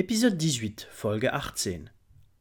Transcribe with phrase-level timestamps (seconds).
[0.00, 1.86] Épisode 18, Folge 18.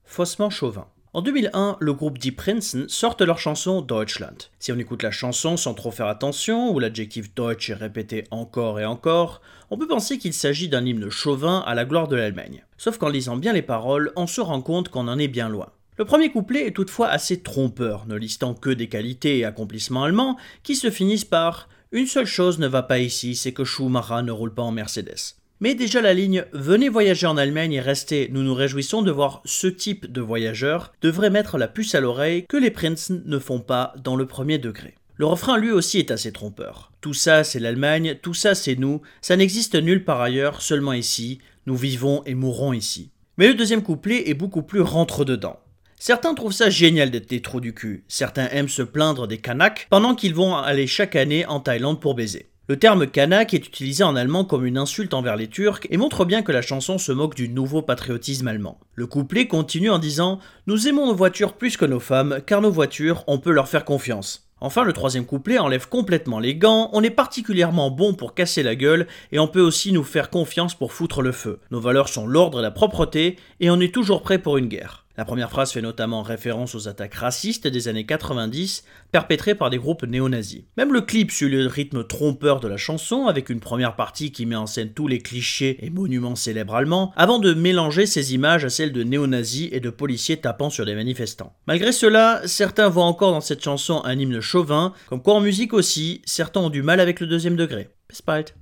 [0.04, 0.90] Faussement chauvin.
[1.14, 4.38] En 2001, le groupe Die Prinzen sortent leur chanson Deutschland.
[4.60, 8.80] Si on écoute la chanson sans trop faire attention, où l'adjectif Deutsch est répété encore
[8.80, 9.42] et encore,
[9.72, 12.64] on peut penser qu'il s'agit d'un hymne chauvin à la gloire de l'Allemagne.
[12.78, 15.72] Sauf qu'en lisant bien les paroles, on se rend compte qu'on en est bien loin.
[15.98, 20.38] Le premier couplet est toutefois assez trompeur, ne listant que des qualités et accomplissements allemands
[20.62, 24.32] qui se finissent par Une seule chose ne va pas ici, c'est que Schumacher ne
[24.32, 25.34] roule pas en Mercedes.
[25.60, 29.42] Mais déjà la ligne Venez voyager en Allemagne et restez, nous nous réjouissons de voir
[29.44, 33.60] ce type de voyageurs devrait mettre la puce à l'oreille que les Prinzen ne font
[33.60, 34.94] pas dans le premier degré.
[35.16, 36.92] Le refrain lui aussi est assez trompeur.
[37.02, 41.40] Tout ça c'est l'Allemagne, tout ça c'est nous, ça n'existe nulle part ailleurs, seulement ici,
[41.66, 43.10] nous vivons et mourrons ici.
[43.38, 45.60] Mais le deuxième couplet est beaucoup plus rentre-dedans.
[46.00, 49.88] Certains trouvent ça génial d'être des trous du cul, certains aiment se plaindre des Kanaks
[49.90, 52.52] pendant qu'ils vont aller chaque année en Thaïlande pour baiser.
[52.70, 56.26] Le terme kanak est utilisé en allemand comme une insulte envers les Turcs et montre
[56.26, 58.78] bien que la chanson se moque du nouveau patriotisme allemand.
[58.94, 62.70] Le couplet continue en disant Nous aimons nos voitures plus que nos femmes, car nos
[62.70, 64.50] voitures, on peut leur faire confiance.
[64.60, 68.76] Enfin, le troisième couplet enlève complètement les gants, on est particulièrement bon pour casser la
[68.76, 71.62] gueule et on peut aussi nous faire confiance pour foutre le feu.
[71.72, 75.07] Nos valeurs sont l'ordre et la propreté et on est toujours prêt pour une guerre.
[75.18, 79.80] La première phrase fait notamment référence aux attaques racistes des années 90 perpétrées par des
[79.80, 80.66] groupes néo-nazis.
[80.78, 84.46] Même le clip suit le rythme trompeur de la chanson avec une première partie qui
[84.46, 88.64] met en scène tous les clichés et monuments célèbres allemands avant de mélanger ces images
[88.64, 91.56] à celles de néo-nazis et de policiers tapant sur des manifestants.
[91.66, 95.74] Malgré cela, certains voient encore dans cette chanson un hymne chauvin, comme quoi en musique
[95.74, 97.90] aussi, certains ont du mal avec le deuxième degré.
[98.26, 98.52] Bald.